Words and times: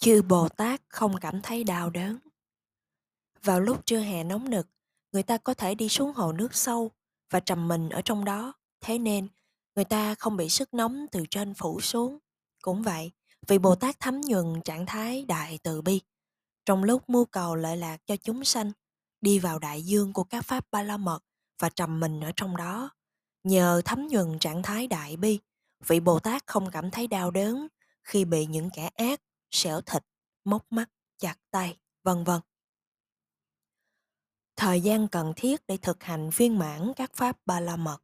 Chư 0.00 0.22
Bồ 0.22 0.48
Tát 0.48 0.80
không 0.88 1.14
cảm 1.20 1.40
thấy 1.42 1.64
đau 1.64 1.90
đớn. 1.90 2.18
Vào 3.42 3.60
lúc 3.60 3.86
trưa 3.86 3.98
hè 3.98 4.24
nóng 4.24 4.50
nực, 4.50 4.66
người 5.12 5.22
ta 5.22 5.38
có 5.38 5.54
thể 5.54 5.74
đi 5.74 5.88
xuống 5.88 6.12
hồ 6.12 6.32
nước 6.32 6.54
sâu 6.54 6.90
và 7.30 7.40
trầm 7.40 7.68
mình 7.68 7.88
ở 7.88 8.02
trong 8.02 8.24
đó. 8.24 8.52
Thế 8.80 8.98
nên, 8.98 9.28
người 9.74 9.84
ta 9.84 10.14
không 10.14 10.36
bị 10.36 10.48
sức 10.48 10.74
nóng 10.74 11.06
từ 11.12 11.24
trên 11.30 11.54
phủ 11.54 11.80
xuống. 11.80 12.18
Cũng 12.62 12.82
vậy, 12.82 13.10
vì 13.48 13.58
Bồ 13.58 13.74
Tát 13.74 14.00
thấm 14.00 14.20
nhuần 14.20 14.60
trạng 14.64 14.86
thái 14.86 15.24
đại 15.24 15.58
từ 15.62 15.82
bi. 15.82 16.00
Trong 16.66 16.84
lúc 16.84 17.10
mưu 17.10 17.24
cầu 17.24 17.54
lợi 17.54 17.76
lạc 17.76 17.96
cho 18.06 18.16
chúng 18.16 18.44
sanh, 18.44 18.72
đi 19.20 19.38
vào 19.38 19.58
đại 19.58 19.82
dương 19.82 20.12
của 20.12 20.24
các 20.24 20.44
pháp 20.44 20.66
ba 20.70 20.82
la 20.82 20.96
mật 20.96 21.20
và 21.58 21.68
trầm 21.68 22.00
mình 22.00 22.20
ở 22.20 22.32
trong 22.36 22.56
đó. 22.56 22.90
Nhờ 23.44 23.82
thấm 23.84 24.08
nhuần 24.08 24.38
trạng 24.38 24.62
thái 24.62 24.86
đại 24.86 25.16
bi, 25.16 25.38
vị 25.86 26.00
Bồ 26.00 26.18
Tát 26.18 26.46
không 26.46 26.70
cảm 26.70 26.90
thấy 26.90 27.06
đau 27.06 27.30
đớn 27.30 27.66
khi 28.04 28.24
bị 28.24 28.46
những 28.46 28.70
kẻ 28.74 28.90
ác 28.94 29.20
xẻo 29.50 29.80
thịt, 29.80 30.04
móc 30.44 30.72
mắt, 30.72 30.90
chặt 31.18 31.36
tay, 31.50 31.78
vân 32.02 32.24
vân. 32.24 32.40
Thời 34.56 34.80
gian 34.80 35.08
cần 35.08 35.32
thiết 35.36 35.66
để 35.66 35.76
thực 35.76 36.02
hành 36.02 36.30
viên 36.30 36.58
mãn 36.58 36.92
các 36.96 37.10
pháp 37.14 37.36
ba 37.46 37.60
la 37.60 37.76
mật. 37.76 37.98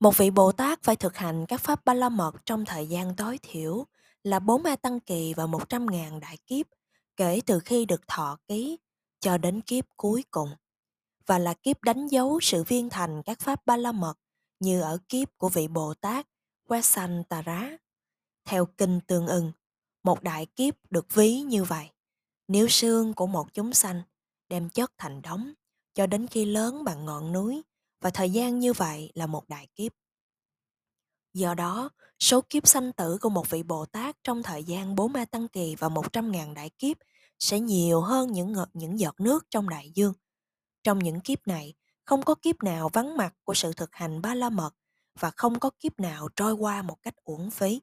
Một 0.00 0.16
vị 0.16 0.30
Bồ 0.30 0.52
Tát 0.52 0.82
phải 0.82 0.96
thực 0.96 1.16
hành 1.16 1.46
các 1.48 1.60
pháp 1.60 1.84
ba 1.84 1.94
la 1.94 2.08
mật 2.08 2.32
trong 2.46 2.64
thời 2.64 2.86
gian 2.86 3.16
tối 3.16 3.38
thiểu 3.42 3.86
là 4.22 4.38
4 4.38 4.64
A 4.64 4.76
Tăng 4.76 5.00
Kỳ 5.00 5.34
và 5.34 5.46
100.000 5.46 6.20
đại 6.20 6.36
kiếp 6.46 6.66
kể 7.16 7.40
từ 7.46 7.60
khi 7.60 7.84
được 7.84 8.08
thọ 8.08 8.38
ký 8.48 8.78
cho 9.20 9.38
đến 9.38 9.60
kiếp 9.60 9.84
cuối 9.96 10.24
cùng 10.30 10.50
và 11.26 11.38
là 11.38 11.54
kiếp 11.54 11.82
đánh 11.82 12.08
dấu 12.08 12.40
sự 12.40 12.64
viên 12.64 12.90
thành 12.90 13.22
các 13.22 13.40
pháp 13.40 13.66
ba 13.66 13.76
la 13.76 13.92
mật 13.92 14.14
như 14.60 14.80
ở 14.80 14.98
kiếp 15.08 15.38
của 15.38 15.48
vị 15.48 15.68
Bồ 15.68 15.94
Tát 15.94 16.26
Vasantara. 16.68 17.76
Theo 18.44 18.66
kinh 18.66 19.00
tương 19.06 19.26
ưng, 19.26 19.52
một 20.02 20.22
đại 20.22 20.46
kiếp 20.46 20.74
được 20.90 21.14
ví 21.14 21.40
như 21.40 21.64
vậy. 21.64 21.90
Nếu 22.48 22.68
xương 22.68 23.14
của 23.14 23.26
một 23.26 23.54
chúng 23.54 23.72
sanh 23.72 24.02
đem 24.48 24.68
chất 24.68 24.92
thành 24.98 25.22
đống 25.22 25.52
cho 25.94 26.06
đến 26.06 26.26
khi 26.26 26.44
lớn 26.44 26.84
bằng 26.84 27.04
ngọn 27.04 27.32
núi 27.32 27.62
và 28.00 28.10
thời 28.10 28.30
gian 28.30 28.58
như 28.58 28.72
vậy 28.72 29.12
là 29.14 29.26
một 29.26 29.48
đại 29.48 29.66
kiếp. 29.74 29.92
Do 31.34 31.54
đó, 31.54 31.90
số 32.18 32.40
kiếp 32.40 32.66
sanh 32.66 32.92
tử 32.92 33.18
của 33.20 33.28
một 33.28 33.50
vị 33.50 33.62
Bồ 33.62 33.86
Tát 33.86 34.16
trong 34.24 34.42
thời 34.42 34.64
gian 34.64 34.94
4 34.94 35.12
ma 35.12 35.24
tăng 35.24 35.48
kỳ 35.48 35.76
và 35.78 35.88
100.000 35.88 36.54
đại 36.54 36.70
kiếp 36.70 36.96
sẽ 37.38 37.60
nhiều 37.60 38.00
hơn 38.00 38.32
những 38.32 38.52
ngợt 38.52 38.68
những 38.72 39.00
giọt 39.00 39.20
nước 39.20 39.46
trong 39.50 39.68
đại 39.68 39.90
dương. 39.94 40.12
Trong 40.82 40.98
những 40.98 41.20
kiếp 41.20 41.46
này, 41.46 41.74
không 42.04 42.22
có 42.22 42.34
kiếp 42.34 42.62
nào 42.62 42.90
vắng 42.92 43.16
mặt 43.16 43.34
của 43.44 43.54
sự 43.54 43.72
thực 43.72 43.94
hành 43.94 44.22
ba 44.22 44.34
la 44.34 44.50
mật 44.50 44.70
và 45.18 45.30
không 45.30 45.58
có 45.58 45.70
kiếp 45.78 46.00
nào 46.00 46.28
trôi 46.36 46.52
qua 46.52 46.82
một 46.82 46.96
cách 47.02 47.14
uổng 47.24 47.50
phí. 47.50 47.80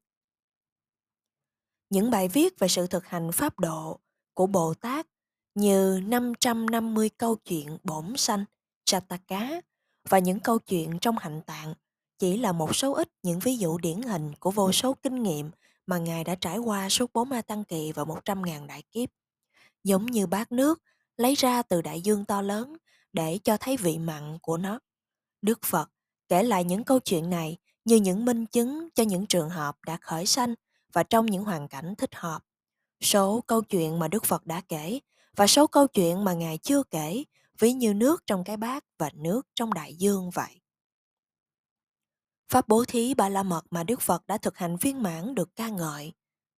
Những 1.89 2.11
bài 2.11 2.27
viết 2.27 2.59
về 2.59 2.67
sự 2.67 2.87
thực 2.87 3.05
hành 3.05 3.31
pháp 3.31 3.59
độ 3.59 3.99
của 4.33 4.47
Bồ 4.47 4.73
Tát 4.73 5.07
như 5.55 6.01
550 6.05 7.09
câu 7.09 7.35
chuyện 7.35 7.77
bổn 7.83 8.17
sanh, 8.17 8.45
Chataka 8.85 9.61
và 10.09 10.19
những 10.19 10.39
câu 10.39 10.59
chuyện 10.59 10.99
trong 10.99 11.17
hạnh 11.17 11.41
tạng 11.45 11.73
chỉ 12.19 12.37
là 12.37 12.51
một 12.51 12.75
số 12.75 12.93
ít 12.93 13.09
những 13.23 13.39
ví 13.39 13.57
dụ 13.57 13.77
điển 13.77 14.01
hình 14.01 14.31
của 14.39 14.51
vô 14.51 14.71
số 14.71 14.93
kinh 14.93 15.23
nghiệm 15.23 15.51
mà 15.87 15.97
Ngài 15.97 16.23
đã 16.23 16.35
trải 16.35 16.57
qua 16.57 16.89
suốt 16.89 17.13
4 17.13 17.29
ma 17.29 17.41
tăng 17.41 17.63
kỳ 17.63 17.91
và 17.91 18.03
100.000 18.03 18.67
đại 18.67 18.83
kiếp. 18.91 19.09
Giống 19.83 20.05
như 20.05 20.27
bát 20.27 20.51
nước 20.51 20.81
lấy 21.17 21.35
ra 21.35 21.61
từ 21.61 21.81
đại 21.81 22.01
dương 22.01 22.25
to 22.25 22.41
lớn 22.41 22.77
để 23.13 23.39
cho 23.43 23.57
thấy 23.57 23.77
vị 23.77 23.97
mặn 23.97 24.37
của 24.41 24.57
nó. 24.57 24.79
Đức 25.41 25.59
Phật 25.65 25.91
kể 26.27 26.43
lại 26.43 26.63
những 26.63 26.83
câu 26.83 26.99
chuyện 26.99 27.29
này 27.29 27.57
như 27.85 27.95
những 27.95 28.25
minh 28.25 28.45
chứng 28.45 28.89
cho 28.95 29.03
những 29.03 29.25
trường 29.25 29.49
hợp 29.49 29.77
đã 29.85 29.97
khởi 30.01 30.25
sanh 30.25 30.55
và 30.97 31.03
trong 31.03 31.25
những 31.25 31.43
hoàn 31.43 31.67
cảnh 31.67 31.95
thích 31.95 32.15
hợp. 32.15 32.43
Số 33.01 33.43
câu 33.47 33.61
chuyện 33.61 33.99
mà 33.99 34.07
Đức 34.07 34.25
Phật 34.25 34.45
đã 34.45 34.61
kể 34.61 34.99
và 35.35 35.47
số 35.47 35.67
câu 35.67 35.87
chuyện 35.87 36.23
mà 36.23 36.33
Ngài 36.33 36.57
chưa 36.57 36.83
kể, 36.83 37.23
ví 37.59 37.73
như 37.73 37.93
nước 37.93 38.23
trong 38.25 38.43
cái 38.43 38.57
bát 38.57 38.85
và 38.97 39.09
nước 39.13 39.47
trong 39.55 39.73
đại 39.73 39.95
dương 39.95 40.29
vậy. 40.29 40.61
Pháp 42.49 42.67
bố 42.67 42.85
thí 42.87 43.13
ba 43.13 43.29
la 43.29 43.43
mật 43.43 43.61
mà 43.69 43.83
Đức 43.83 44.01
Phật 44.01 44.27
đã 44.27 44.37
thực 44.37 44.57
hành 44.57 44.77
viên 44.77 45.03
mãn 45.03 45.35
được 45.35 45.55
ca 45.55 45.69
ngợi, 45.69 46.13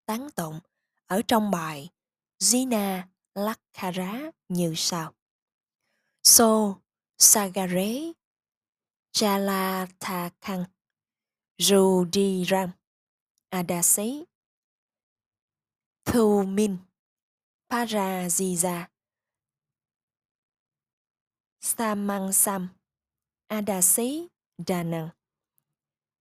tán 0.06 0.32
tụng 0.32 0.60
ở 1.06 1.22
trong 1.28 1.52
bài 1.52 1.90
Jina 2.40 3.02
Lakhara 3.36 4.32
như 4.50 4.74
sau. 4.76 5.14
So 6.24 6.76
Sagare 7.18 8.12
Chalathakang 9.12 10.66
Rudiram 11.58 12.70
Adasi 13.50 14.29
Thu 16.12 16.44
Min 16.44 16.78
Parajiza 17.70 18.88
Samangsam 21.62 22.70
Adasi 23.52 24.30
Danang 24.58 25.12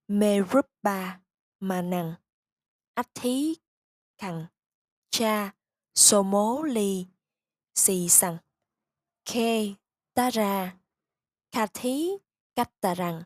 Merupa 0.07 1.19
Manang 1.61 2.17
Athi 2.95 3.55
Khằng. 4.17 4.47
Cha 5.09 5.53
Sô 5.95 6.23
Mố 6.23 6.63
Ly 6.63 7.07
Sì 7.75 8.09
Sang 8.09 8.37
Khe 9.25 9.73
Tara 10.13 10.77
Kathi 11.51 12.17
Rằng. 12.97 13.23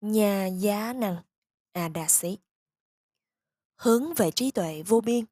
Nhà 0.00 0.46
Giá 0.46 0.92
Năng 0.92 1.22
Adasi 1.72 2.36
Hướng 3.76 4.14
về 4.14 4.30
trí 4.30 4.50
tuệ 4.50 4.82
vô 4.82 5.00
biên 5.00 5.24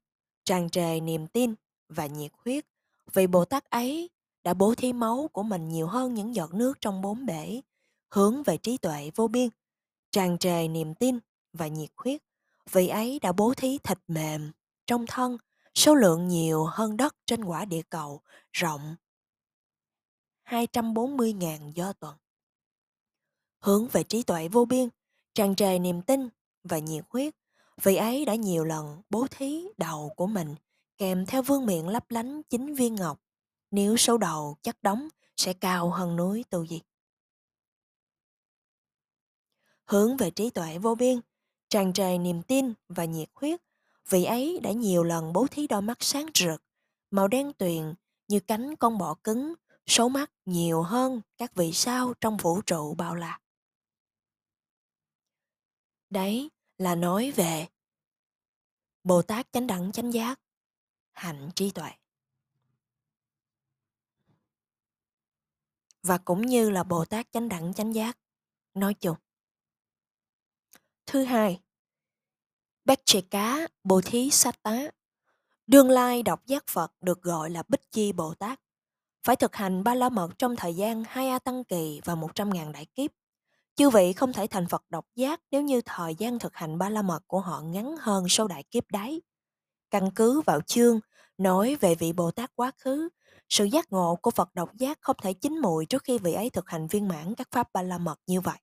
tràn 0.47 0.69
trề 0.69 0.99
niềm 0.99 1.27
tin 1.27 1.53
và 1.89 2.05
nhiệt 2.05 2.31
huyết 2.45 2.65
vì 3.13 3.27
Bồ 3.27 3.45
Tát 3.45 3.69
ấy 3.69 4.09
đã 4.43 4.53
bố 4.53 4.75
thí 4.75 4.93
máu 4.93 5.29
của 5.33 5.43
mình 5.43 5.69
nhiều 5.69 5.87
hơn 5.87 6.13
những 6.13 6.35
giọt 6.35 6.53
nước 6.53 6.81
trong 6.81 7.01
bốn 7.01 7.25
bể, 7.25 7.61
hướng 8.09 8.43
về 8.43 8.57
trí 8.57 8.77
tuệ 8.77 9.11
vô 9.15 9.27
biên, 9.27 9.49
tràn 10.11 10.37
trề 10.37 10.67
niềm 10.67 10.95
tin 10.95 11.19
và 11.53 11.67
nhiệt 11.67 11.89
huyết. 11.95 12.21
Vì 12.71 12.87
ấy 12.87 13.19
đã 13.19 13.31
bố 13.31 13.53
thí 13.53 13.77
thịt 13.77 13.97
mềm, 14.07 14.51
trong 14.85 15.05
thân, 15.07 15.37
số 15.75 15.95
lượng 15.95 16.27
nhiều 16.27 16.65
hơn 16.65 16.97
đất 16.97 17.15
trên 17.25 17.45
quả 17.45 17.65
địa 17.65 17.81
cầu, 17.89 18.21
rộng 18.53 18.95
240.000 20.45 21.71
do 21.73 21.93
tuần. 21.93 22.15
Hướng 23.59 23.87
về 23.87 24.03
trí 24.03 24.23
tuệ 24.23 24.47
vô 24.47 24.65
biên, 24.65 24.89
tràn 25.33 25.55
trề 25.55 25.79
niềm 25.79 26.01
tin 26.01 26.29
và 26.63 26.79
nhiệt 26.79 27.03
huyết, 27.09 27.35
Vị 27.81 27.95
ấy 27.95 28.25
đã 28.25 28.35
nhiều 28.35 28.63
lần 28.63 29.01
bố 29.09 29.27
thí 29.31 29.63
đầu 29.77 30.13
của 30.15 30.27
mình 30.27 30.55
kèm 30.97 31.25
theo 31.25 31.41
vương 31.41 31.65
miệng 31.65 31.87
lấp 31.87 32.11
lánh 32.11 32.43
chính 32.43 32.75
viên 32.75 32.95
ngọc. 32.95 33.21
Nếu 33.71 33.97
số 33.97 34.17
đầu 34.17 34.57
chất 34.61 34.77
đóng 34.81 35.07
sẽ 35.37 35.53
cao 35.53 35.89
hơn 35.89 36.15
núi 36.15 36.43
tu 36.49 36.65
di. 36.67 36.81
Hướng 39.85 40.17
về 40.17 40.31
trí 40.31 40.49
tuệ 40.49 40.77
vô 40.77 40.95
biên, 40.95 41.19
tràn 41.69 41.93
trề 41.93 42.17
niềm 42.17 42.41
tin 42.43 42.73
và 42.87 43.05
nhiệt 43.05 43.29
huyết, 43.35 43.61
vị 44.09 44.23
ấy 44.23 44.59
đã 44.63 44.71
nhiều 44.71 45.03
lần 45.03 45.33
bố 45.33 45.47
thí 45.51 45.67
đôi 45.67 45.81
mắt 45.81 45.97
sáng 45.99 46.25
rực, 46.33 46.63
màu 47.11 47.27
đen 47.27 47.53
tuyền 47.53 47.93
như 48.27 48.39
cánh 48.39 48.75
con 48.75 48.97
bọ 48.97 49.15
cứng, 49.23 49.53
số 49.85 50.09
mắt 50.09 50.31
nhiều 50.45 50.81
hơn 50.81 51.21
các 51.37 51.55
vị 51.55 51.71
sao 51.73 52.13
trong 52.21 52.37
vũ 52.37 52.61
trụ 52.61 52.93
bao 52.93 53.15
la. 53.15 53.39
Đấy 56.09 56.49
là 56.77 56.95
nói 56.95 57.31
về 57.31 57.67
Bồ 59.03 59.21
Tát 59.21 59.51
chánh 59.51 59.67
đẳng 59.67 59.91
chánh 59.91 60.13
giác, 60.13 60.39
hạnh 61.13 61.49
trí 61.55 61.71
tuệ. 61.71 61.91
Và 66.03 66.17
cũng 66.17 66.41
như 66.41 66.69
là 66.69 66.83
Bồ 66.83 67.05
Tát 67.05 67.31
chánh 67.31 67.49
đẳng 67.49 67.73
chánh 67.73 67.95
giác 67.95 68.17
nói 68.73 68.93
chung. 68.93 69.17
Thứ 71.05 71.23
hai, 71.23 71.61
Bách 72.85 72.99
Trệ 73.05 73.21
Cá 73.21 73.67
Bồ 73.83 74.01
Thí 74.01 74.29
Sát 74.29 74.63
Tá 74.63 74.91
Đương 75.67 75.89
lai 75.89 76.23
đọc 76.23 76.45
giác 76.45 76.63
Phật 76.67 76.93
được 77.01 77.21
gọi 77.21 77.49
là 77.49 77.63
Bích 77.67 77.91
Chi 77.91 78.11
Bồ 78.11 78.33
Tát. 78.33 78.59
Phải 79.23 79.35
thực 79.35 79.55
hành 79.55 79.83
ba 79.83 79.95
la 79.95 80.09
mật 80.09 80.29
trong 80.39 80.55
thời 80.55 80.75
gian 80.75 81.03
hai 81.07 81.29
A 81.29 81.39
Tăng 81.39 81.63
Kỳ 81.63 82.01
và 82.05 82.15
một 82.15 82.35
trăm 82.35 82.49
ngàn 82.53 82.71
đại 82.71 82.85
kiếp 82.85 83.11
Chư 83.77 83.89
vị 83.89 84.13
không 84.13 84.33
thể 84.33 84.47
thành 84.47 84.67
Phật 84.67 84.83
độc 84.89 85.05
giác 85.15 85.41
nếu 85.51 85.61
như 85.61 85.81
thời 85.85 86.15
gian 86.15 86.39
thực 86.39 86.55
hành 86.55 86.77
ba 86.77 86.89
la 86.89 87.01
mật 87.01 87.23
của 87.27 87.39
họ 87.39 87.61
ngắn 87.61 87.95
hơn 87.99 88.29
số 88.29 88.47
đại 88.47 88.63
kiếp 88.63 88.91
đáy 88.91 89.21
Căn 89.89 90.11
cứ 90.15 90.41
vào 90.41 90.61
chương 90.61 90.99
nói 91.37 91.75
về 91.75 91.95
vị 91.95 92.13
Bồ 92.13 92.31
Tát 92.31 92.55
quá 92.55 92.71
khứ, 92.77 93.09
sự 93.49 93.65
giác 93.65 93.91
ngộ 93.91 94.15
của 94.21 94.31
Phật 94.31 94.55
độc 94.55 94.75
giác 94.75 94.97
không 95.01 95.15
thể 95.21 95.33
chín 95.33 95.59
mùi 95.59 95.85
trước 95.85 96.03
khi 96.03 96.17
vị 96.17 96.33
ấy 96.33 96.49
thực 96.49 96.69
hành 96.69 96.87
viên 96.87 97.07
mãn 97.07 97.35
các 97.35 97.47
pháp 97.51 97.73
ba 97.73 97.81
la 97.81 97.97
mật 97.97 98.19
như 98.27 98.41
vậy. 98.41 98.57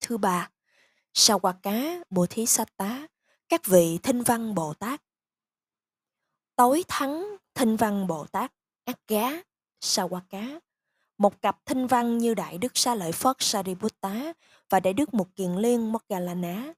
Thứ 0.00 0.18
ba, 0.18 0.50
sao 1.14 1.38
qua 1.38 1.54
cá, 1.62 1.98
Bồ 2.10 2.26
Thí 2.26 2.46
Sát 2.46 2.76
Tá, 2.76 3.06
các 3.48 3.66
vị 3.66 3.98
thinh 4.02 4.22
văn 4.22 4.54
Bồ 4.54 4.74
Tát. 4.74 5.02
Tối 6.56 6.84
thắng 6.88 7.36
thinh 7.54 7.76
văn 7.76 8.06
Bồ 8.06 8.26
Tát, 8.26 8.52
ác 8.84 8.98
gá, 9.08 9.28
sao 9.80 10.08
qua 10.08 10.22
cá, 10.28 10.60
một 11.22 11.42
cặp 11.42 11.66
thinh 11.66 11.86
văn 11.86 12.18
như 12.18 12.34
Đại 12.34 12.58
Đức 12.58 12.72
Sa 12.74 12.94
Lợi 12.94 13.12
Phất 13.12 13.36
Sariputta 13.38 14.32
và 14.70 14.80
Đại 14.80 14.92
Đức 14.92 15.14
Mục 15.14 15.28
Kiền 15.36 15.52
Liên 15.52 15.92
Moggallana. 15.92 16.72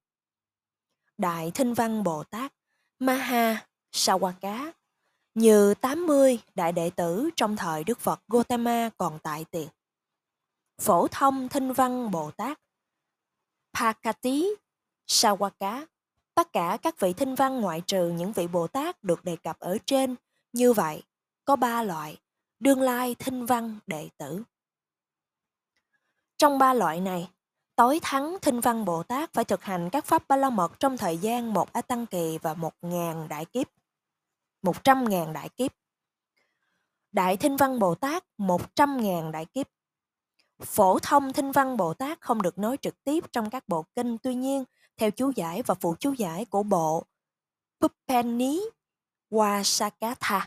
Đại 1.19 1.51
Thinh 1.55 1.75
Văn 1.75 2.03
Bồ 2.03 2.25
Tát 2.25 2.53
Maha 2.99 3.67
Sawaka 3.93 4.73
như 5.35 5.75
80 5.75 6.39
đại 6.55 6.73
đệ 6.73 6.91
tử 6.91 7.31
trong 7.37 7.57
thời 7.57 7.85
Đức 7.85 8.01
Phật 8.01 8.21
Gotama 8.29 8.91
còn 8.97 9.19
tại 9.23 9.45
tiền. 9.51 9.69
Phổ 10.81 11.09
thông 11.09 11.49
thinh 11.49 11.73
văn 11.73 12.11
Bồ 12.11 12.31
Tát 12.31 12.61
Pakati 13.75 14.49
Sawaka, 15.07 15.87
Tất 16.35 16.53
cả 16.53 16.79
các 16.83 17.01
vị 17.01 17.13
thinh 17.13 17.35
văn 17.35 17.61
ngoại 17.61 17.81
trừ 17.81 18.09
những 18.09 18.33
vị 18.33 18.47
Bồ 18.47 18.67
Tát 18.67 19.05
được 19.05 19.25
đề 19.25 19.37
cập 19.37 19.61
ở 19.61 19.79
trên, 19.87 20.15
như 20.53 20.73
vậy, 20.73 21.03
có 21.45 21.57
ba 21.57 21.83
loại 21.83 22.17
đương 22.65 22.81
lai 22.81 23.15
thinh 23.19 23.47
văn 23.47 23.79
đệ 23.87 24.09
tử. 24.19 24.43
Trong 26.37 26.59
ba 26.59 26.75
loại 26.75 27.01
này, 27.01 27.31
tối 27.77 27.99
thắng 28.03 28.37
thinh 28.43 28.61
văn 28.61 28.85
Bồ 28.85 29.03
Tát 29.03 29.33
phải 29.33 29.45
thực 29.45 29.63
hành 29.63 29.91
các 29.91 30.05
pháp 30.05 30.29
ba 30.29 30.37
la 30.37 30.51
mật 30.51 30.81
trong 30.81 30.97
thời 30.97 31.19
gian 31.19 31.53
một 31.53 31.73
A 31.73 31.83
Tăng 31.83 32.07
Kỳ 32.07 32.39
và 32.43 32.55
một 32.55 32.75
ngàn 32.83 33.29
đại 33.29 33.45
kiếp. 33.45 33.67
Một 34.63 34.85
trăm 34.85 35.09
ngàn 35.09 35.33
đại 35.33 35.49
kiếp. 35.49 35.73
Đại 37.13 37.37
thinh 37.37 37.57
văn 37.57 37.79
Bồ 37.79 37.95
Tát 37.95 38.25
một 38.39 38.77
trăm 38.77 39.03
ngàn 39.03 39.33
đại 39.33 39.47
kiếp. 39.47 39.67
Phổ 40.63 40.99
thông 40.99 41.33
thinh 41.33 41.53
văn 41.53 41.77
Bồ 41.77 41.95
Tát 41.95 42.21
không 42.21 42.43
được 42.43 42.59
nói 42.59 42.77
trực 42.83 43.05
tiếp 43.05 43.25
trong 43.33 43.51
các 43.51 43.69
bộ 43.69 43.85
kinh, 43.95 44.19
tuy 44.19 44.35
nhiên, 44.35 44.65
theo 44.97 45.11
chú 45.11 45.33
giải 45.37 45.63
và 45.63 45.75
phụ 45.75 45.95
chú 45.99 46.13
giải 46.13 46.45
của 46.45 46.63
bộ 46.63 47.07
Pupeni 47.81 48.61
Wasakatha, 49.31 50.41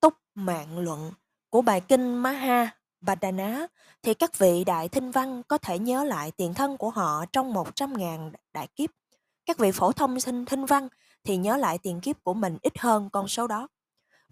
túc 0.00 0.14
mạng 0.34 0.78
luận 0.78 1.12
của 1.52 1.62
bài 1.62 1.80
kinh 1.80 2.14
Maha 2.14 2.70
Badana 3.00 3.66
thì 4.02 4.14
các 4.14 4.38
vị 4.38 4.64
đại 4.64 4.88
thinh 4.88 5.10
văn 5.10 5.42
có 5.48 5.58
thể 5.58 5.78
nhớ 5.78 6.04
lại 6.04 6.30
tiền 6.30 6.54
thân 6.54 6.76
của 6.76 6.90
họ 6.90 7.24
trong 7.32 7.52
100.000 7.52 8.30
đại 8.52 8.66
kiếp. 8.76 8.90
Các 9.46 9.58
vị 9.58 9.72
phổ 9.72 9.92
thông 9.92 10.20
sinh 10.20 10.44
thinh 10.44 10.64
văn 10.64 10.88
thì 11.24 11.36
nhớ 11.36 11.56
lại 11.56 11.78
tiền 11.78 12.00
kiếp 12.00 12.24
của 12.24 12.34
mình 12.34 12.58
ít 12.62 12.78
hơn 12.78 13.10
con 13.12 13.28
số 13.28 13.46
đó. 13.46 13.68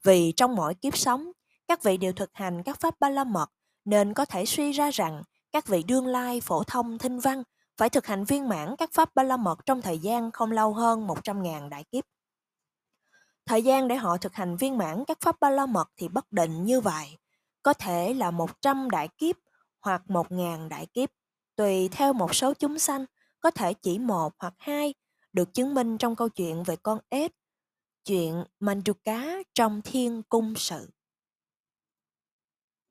Vì 0.02 0.32
trong 0.32 0.56
mỗi 0.56 0.74
kiếp 0.74 0.96
sống, 0.96 1.32
các 1.68 1.82
vị 1.82 1.96
đều 1.96 2.12
thực 2.12 2.30
hành 2.34 2.62
các 2.62 2.80
pháp 2.80 3.00
ba 3.00 3.08
la 3.08 3.24
mật 3.24 3.50
nên 3.84 4.14
có 4.14 4.24
thể 4.24 4.46
suy 4.46 4.72
ra 4.72 4.90
rằng 4.90 5.22
các 5.52 5.66
vị 5.66 5.82
đương 5.82 6.06
lai 6.06 6.40
phổ 6.40 6.64
thông 6.64 6.98
thinh 6.98 7.18
văn 7.18 7.42
phải 7.76 7.88
thực 7.88 8.06
hành 8.06 8.24
viên 8.24 8.48
mãn 8.48 8.76
các 8.76 8.92
pháp 8.92 9.14
ba 9.14 9.22
la 9.22 9.36
mật 9.36 9.66
trong 9.66 9.82
thời 9.82 9.98
gian 9.98 10.30
không 10.30 10.52
lâu 10.52 10.72
hơn 10.72 11.06
100.000 11.06 11.68
đại 11.68 11.84
kiếp. 11.84 12.04
Thời 13.50 13.62
gian 13.62 13.88
để 13.88 13.96
họ 13.96 14.16
thực 14.16 14.34
hành 14.34 14.56
viên 14.56 14.78
mãn 14.78 15.04
các 15.04 15.18
pháp 15.20 15.40
ba 15.40 15.50
la 15.50 15.66
mật 15.66 15.90
thì 15.96 16.08
bất 16.08 16.32
định 16.32 16.64
như 16.64 16.80
vậy, 16.80 17.18
có 17.62 17.72
thể 17.72 18.14
là 18.14 18.30
100 18.30 18.90
đại 18.90 19.08
kiếp 19.18 19.36
hoặc 19.80 20.02
1.000 20.06 20.68
đại 20.68 20.86
kiếp, 20.86 21.08
tùy 21.56 21.88
theo 21.88 22.12
một 22.12 22.34
số 22.34 22.54
chúng 22.54 22.78
sanh, 22.78 23.04
có 23.40 23.50
thể 23.50 23.74
chỉ 23.74 23.98
một 23.98 24.32
hoặc 24.38 24.54
hai, 24.58 24.94
được 25.32 25.54
chứng 25.54 25.74
minh 25.74 25.98
trong 25.98 26.16
câu 26.16 26.28
chuyện 26.28 26.62
về 26.62 26.76
con 26.76 26.98
ếch, 27.08 27.32
chuyện 28.04 28.44
Manduka 28.60 29.26
trong 29.54 29.82
thiên 29.82 30.22
cung 30.22 30.54
sự. 30.56 30.90